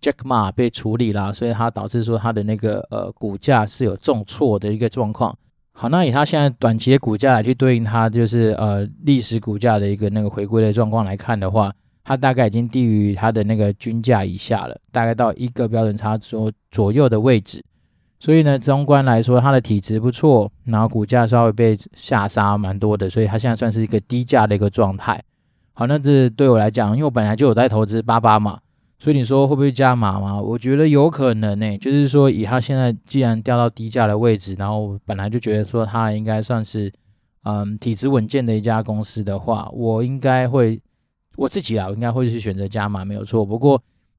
[0.00, 5.36] ，Jack Ma 被处理啦，所以他导致说他的那个呃股价是有重挫的一个状况。
[5.72, 17.62] 好，那以他现在短期的股价来去对应他就是呃历史股价的一个那个回归的状况来看的话，它大概已经低于它的那个均价以下了，大概到一个标准差左左右的位置。
[18.18, 25.22] 所以呢，综观来说，它的体质不错，然后股价稍微被下杀蛮多的，所以它现在算是一个低价的一个状态。
[25.78, 28.60] 好，那这对我来讲，因为我本来就有在投资八八嘛，
[28.98, 30.40] 所以你说会不会加码嘛？
[30.40, 36.90] 我觉得有可能呢、就是说，以它现在既然掉到低价的位置，然后本来就觉得说它应该算是
[37.42, 40.80] 嗯体质稳健的一家公司的话，我应该会
[41.36, 43.44] 我自己啊，应该会去选择加码，没有错。
[43.44, 43.78] 不过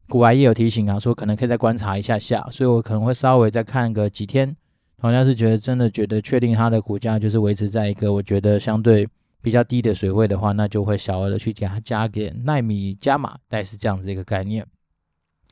[0.09, 4.55] 古玩也有提醒啊，说可能可以再观察一下下，所以我可能会稍微再看个几天。
[5.01, 9.07] 好像是觉得真的觉得确定它的股价就是维持在一个我觉得相对。
[9.47, 14.67] 比较低的水位的话，那就会小额的去给它加点奈米加码，大概是这样子一个概念。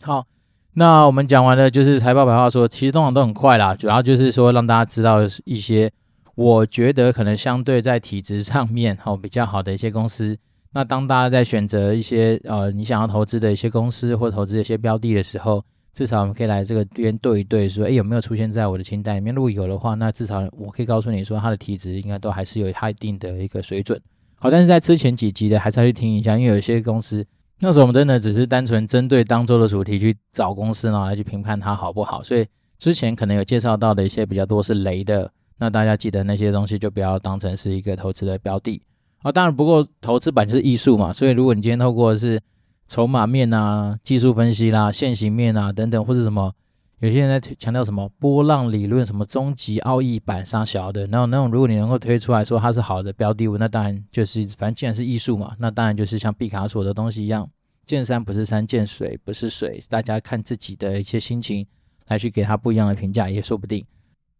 [0.02, 0.28] 好，
[0.74, 5.90] 那我们讲完了，就是财报白话说，其实通常都很快啦，主要就是说让大家知道一些
[6.36, 10.38] 我觉得可能相对在体质上面好比较好的一些公司。
[10.74, 15.64] 那当大家在选择一些呃你想要投资的一些公司或投资一些标的的时候，
[15.96, 19.34] 至少我们可以来这个边对一对，说，诶，有没有出现在我的清单里面？
[19.34, 23.98] 如果有的话，那至少我可以告诉你说，它的体质应该都还是有它一定的一个水准。
[24.36, 27.26] 好，但是在之前几集的，还是要去听一下，因为有些公司，
[27.62, 32.22] 那时候我们真的只是单纯针对当周的主题去找公司然后，来去评判它好不好。
[32.22, 32.46] 所以
[32.78, 38.82] 之前可能有介绍到的一些比较多是雷的，那大家记得那些东西就不要当成是一个投资的标的。
[39.24, 42.38] 好，当然不过投资本就是艺术嘛，所以如果你今天透过是。
[42.88, 46.54] 筹码面啊，技术分析啦，线型面啊等等，或者什么，
[47.00, 57.50] 有些人在强调什么波浪理论，什么终极奥义版杀小的，然后那种如果你能够推出来说它是好的标的物，那当然就是反正既然是艺术嘛，那当然就是像毕卡索的东西一样，
[57.86, 61.66] 见山不是山，见水不是水，大家看自己的一些心情
[62.08, 63.84] 来去给他不一样的评价也说不定。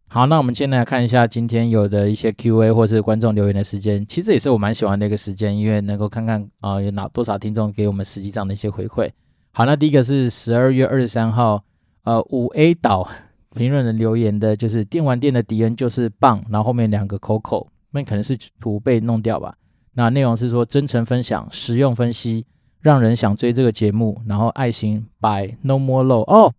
[0.08, 9.10] 好，那我们先来看一下今天有的一些 Q&A 或是观众留言的时间，其实也是我蛮喜欢的一个时间，因为能够看看啊、有哪多少听众给我们实际上的一些回馈。
[9.52, 11.62] 好，那第一个是十二月二十三号，
[12.04, 13.08] 呃，五 A 岛
[13.54, 19.56] 评论人留言的，就是电玩店的敌人就是棒，然后后面两个 Coco，那可能是图被弄掉吧。
[19.94, 22.46] 那内容是说真诚分享、实用分析，
[22.80, 26.54] 让人想追这个节目，然后爱心 by No More low 哦。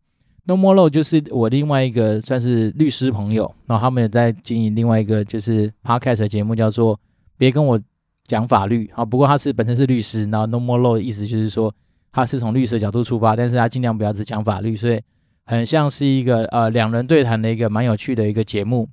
[0.48, 6.98] No More Law 就是我另外一个算是律师朋友，然后他们也在经营另外一个就是 Podcast 的节目，叫做
[7.38, 7.78] 别跟我
[8.24, 9.04] 讲法律啊。
[9.04, 11.76] 不过他是本身是律师，然后 No More Law 的意思就是说
[12.14, 15.02] 他是从律师的角度出发，但是他尽量不要只讲法律，所以
[15.46, 18.88] 很像是一个呃两人对谈的一个蛮有趣的一个节目。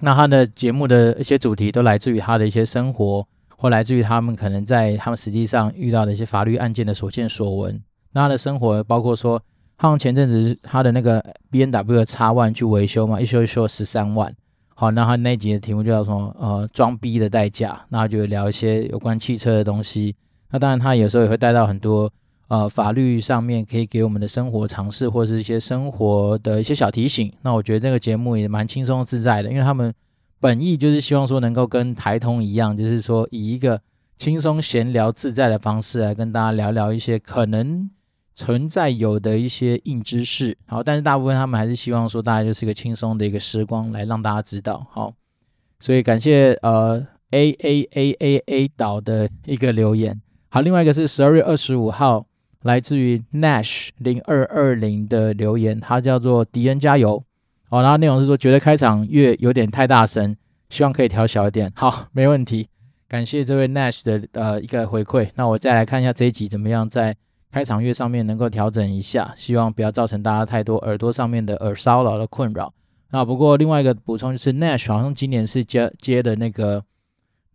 [0.00, 3.24] 那他的节目的一些主题都来自于他的一些生活，
[3.56, 7.80] 或来自于他们可能在他们实际上遇到的一些法律案件的所见所闻。
[8.14, 9.40] 那他的生活包括说。
[9.78, 14.32] 他们前阵子他的那个 B N W 的叉 One 去维修嘛，一修一修十三万。
[14.74, 16.34] 好，那他那集的题目就叫什么？
[16.38, 17.84] 呃，装逼的代价。
[17.88, 20.14] 那就聊一些有关汽车的东西。
[20.50, 22.10] 那当然，他有时候也会带到很多
[22.48, 27.32] 呃法律上面可以给我们的生活常识，或者是一些生活的一些小提醒。
[27.42, 29.92] 那我觉得这个节目也蛮轻松自在的，因为他们
[30.40, 33.80] 本意就是希望说能够跟台通一样，就是说以一个
[34.16, 37.90] 轻松闲聊自在的方式来跟大家聊聊一些可能。
[38.34, 45.12] 存在有的一些硬知识，好，但是大部分他们还是希望说，大家就是一个轻松的一个时光，来让大家知道，好，
[45.78, 50.18] 所以感谢呃 A A A A A 岛的一个留言，
[50.48, 52.26] 好，另外一个是十二月二十五号，
[52.62, 57.22] 来自于 Nash 零二二零的留言，他叫做迪恩加油，
[57.68, 60.34] 好，然后内容是说觉得开场乐有点太大声，
[60.70, 62.68] 希望可以调小一点，好，没问题，
[63.06, 67.14] 感谢这位 Nash 的呃一个回馈，那我再来看一下这一集怎么样在。
[67.52, 72.72] 开场乐上面能够调整一下，希望不要造成大家太多耳朵上面的耳骚扰的困扰。
[73.10, 76.82] 那不过另外一个补充就是 Nash 好像今年是接接的那个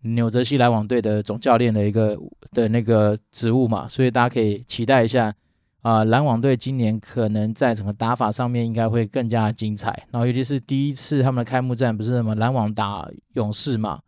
[0.02, 2.16] 纽泽西篮网队的总教练的一个
[2.52, 5.34] 的那个职务嘛，所以大家可以期待一下
[5.82, 10.06] 啊，篮网队今年可能在整个打法上面应该会更加精彩。
[10.12, 14.00] 然后尤其是第一次他们的开幕战不是什么篮网打勇士嘛，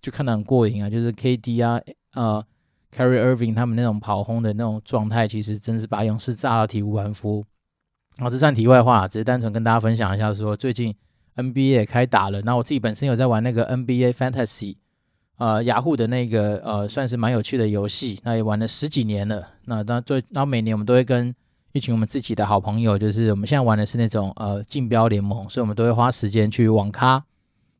[0.00, 1.80] 就看得很过瘾啊，就是 KD 啊，
[2.14, 2.44] 呃。
[2.94, 7.44] Kyrie Irving 他们那种跑轰的那种状态，其实真是把勇士炸到体无完肤。
[8.18, 10.94] 然后这算题外话，只是单纯跟大家分享一下，说最近
[11.36, 12.42] NBA 也开打了。
[12.42, 14.76] 那我自己本身有在玩那个 NBA Fantasy，
[15.38, 18.20] 呃，雅虎的那个呃，算是蛮有趣的游戏。
[18.22, 19.48] 那也玩了十几年了。
[19.64, 21.34] 那当最，然后每年我们都会跟
[21.72, 27.24] 一群我们自己的好朋友，就是我们现在玩的是那种呃竞标联盟，所以我们都会花时间去网咖。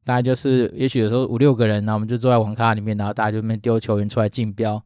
[0.05, 4.83] 大概就是也许有时候五六个人，然后我们就坐在网咖里面，然后大家就那边丢球员出来竞标。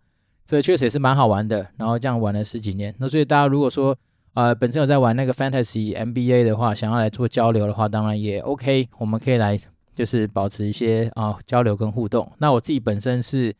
[0.46, 2.94] 这确实也是蛮好玩的，然后这样玩了十几年。
[2.98, 3.96] 那所以大家如果说
[4.34, 9.58] 呃本身有在玩那个 Fantasy NBA 的话，想要来做交流的话，当然也 OK，我们可以来
[9.92, 12.30] 就是保持一些啊、呃、交流跟互动。
[12.38, 13.52] 那我自己本身是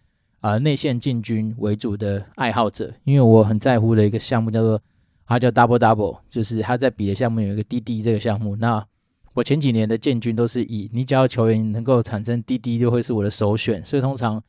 [0.43, 4.81] 呃内线进军为主的爱好者，因为我很在乎的一个项目叫做
[5.27, 8.55] 它叫 Double Double，就是他在比的项目有一个 DD 这个项目。
[8.55, 8.87] 那
[9.35, 14.41] 我前几年的建军都是以你只要球员能够产生 DD 就会是我的首选，所以通常。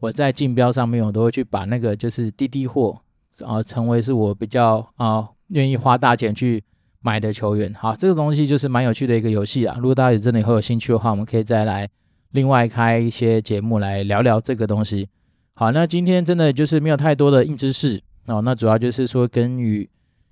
[0.00, 3.00] 我在竞标上面，我都会去把那个就是滴滴货
[3.44, 6.62] 啊，成为是我比较啊愿意花大钱去
[7.00, 7.72] 买的球员。
[7.74, 9.76] 好，这个东西就是蛮有趣的一个游戏啊。
[9.78, 11.88] 如果大家真的会有兴趣的话，我们可以再来
[12.32, 15.08] 另外开一些节目来聊聊这个东西。
[15.54, 19.88] 好，那今天真的就是没有太多的硬知识哦，那主要就是说跟予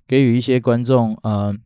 [0.07, 1.59] 给予一些观众，嗯、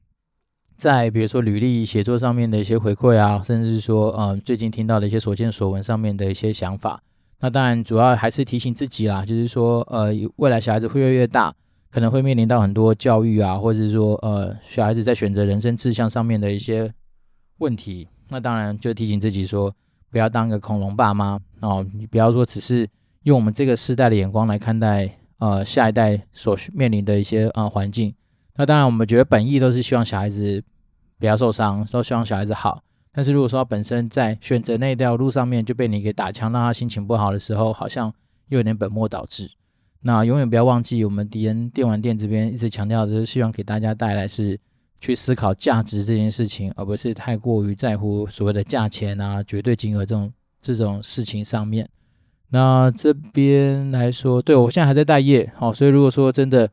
[0.77, 7.01] 在比如说履历写作上面的一些回馈啊，甚至说嗯、最近听到的一些所见所闻上面的一些想法。
[7.41, 11.53] 那当然，主要还是提醒自己啦，就是说，呃，未来小孩子会越来越大，
[11.89, 16.93] 可能会面临到很多教育啊，或者是说，呃，小孩子在选择人生志向上面的一些
[17.59, 18.09] 问题。
[18.27, 19.73] 那当然，就提醒自己说，
[20.11, 22.85] 不要当个恐龙爸妈哦，你不要说只是
[23.23, 28.13] 用我们这个世代的眼光来看待，呃，下一代所面临的一些呃环境。
[28.57, 30.61] 那当然，我们觉得本意都是希望小孩子
[31.17, 32.83] 不要受伤，都希望小孩子好。
[33.11, 38.13] 但是如果说他本身在选择那条路上面就被你给打枪，让他心情不好的时候，好像
[38.49, 39.49] 又有点本末倒置。
[40.01, 44.59] 那永远不要忘记，我们迪恩电玩店这边一直强调的是，希望给大家带来是
[44.99, 51.89] 去思考价值这件事情，而不是太过于在乎所谓的价钱啊、绝对金额这种这种事情上面。
[52.49, 56.69] 那这边来说，对，我现在还在待业，好，所以如果说真的。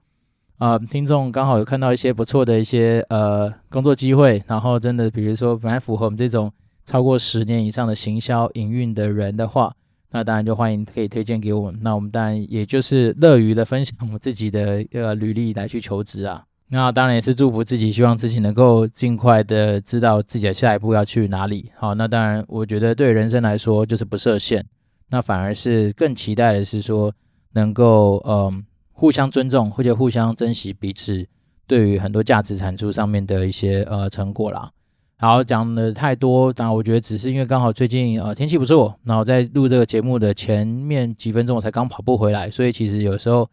[0.58, 6.50] 啊、听众刚好有看到一些不错的一些呃工作机会，然后真的比如说蛮符合我们这种
[6.84, 9.74] 超过十年以上的行销营运的人的话，
[10.12, 11.78] 那当然就欢迎可以推荐给我们。
[11.82, 16.44] 那我们当然也就是乐于的分享我们自己的呃履历来去求职啊。
[16.68, 21.70] 那当然也是祝福自己，希望自己能够尽快的知道自己的下一步要去哪里。
[21.76, 24.66] 好，那当然，我觉得对人生来说就是不设限，
[25.10, 27.12] 那反而是更期待的是说
[27.52, 28.64] 能够嗯
[28.96, 31.26] 互相尊重或者互相珍惜彼此
[31.66, 34.70] 对于很多价值产出上面的一些呃成果啦。
[35.18, 43.48] 好，讲的太多，当然我觉得只是因为刚好最近呃天气不错，然后在录这个节目的前面几分钟我才刚跑步回来，所以其实有时候。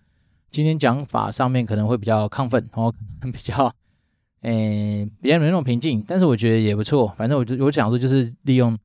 [0.53, 3.73] 今天讲法上面可能会比较亢奋，然后 比较，
[4.41, 7.11] 诶、比较没那种平静，但是我觉得也不错。
[7.17, 8.77] 反正我就我想说，就是利用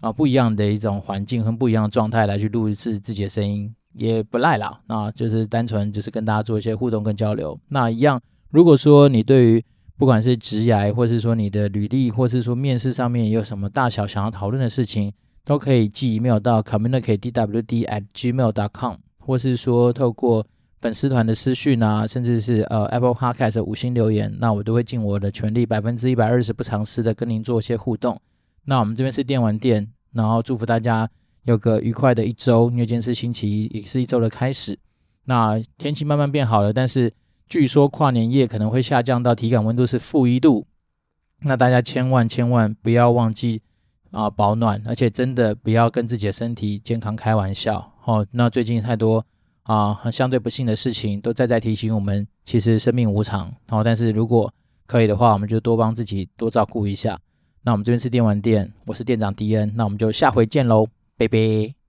[0.00, 4.80] 啊不一样的一种环境和不一样的状态来去录一次自己的声音，也不赖啦。
[4.86, 7.58] 那就是单纯就是跟大家做一些互动跟交流。
[7.68, 8.20] 那一样，
[8.50, 9.64] 如果说你对于
[9.96, 15.12] 不管是职涯，或是说你的履历，或是说面试上面有什么大小想要讨论的事情，
[15.44, 20.46] 都可以寄 email 到 communicate d w d at gmail dot com，或是说透过。
[20.82, 28.18] 粉丝团的私讯啊，甚至是呃 Apple Podcast 五星留言，那我都会尽我的全力，百分之一百二十不藏私的跟您做一些互动。
[28.64, 31.06] 那我们这边是电玩店，然后祝福大家
[31.44, 34.78] 有个愉快的一周，因为今天是星期一，也是一周的开始。
[35.24, 37.12] 那天气慢慢变好了，但是
[37.48, 40.66] 据说跨年夜可能会下降到体感温度是负一度，
[41.40, 43.62] 那大家千万千万不要忘记
[44.10, 47.92] 啊保暖，而且真的不要跟自己的身体健康开玩笑。
[48.04, 49.24] 哦，那最近太多。
[49.64, 53.54] 啊，相对不幸的事情都在在提醒我们，其实生命无常。
[53.68, 54.52] 哦，但是如果
[54.84, 57.16] 可以的话，我们就多帮自己多照顾一下。
[57.62, 60.88] 那我们这边是电玩店，我是店长迪恩，那我们就下回见喽，
[61.20, 61.79] 拜拜。